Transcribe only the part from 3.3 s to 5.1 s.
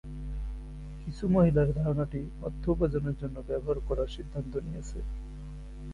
ব্যবহার করার সিদ্ধান্ত নিয়েছে।